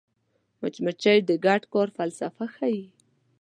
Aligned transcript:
مچمچۍ 0.61 1.17
د 1.29 1.31
ګډ 1.45 1.61
کار 1.73 1.87
فلسفه 1.97 2.45
ښيي 2.55 2.83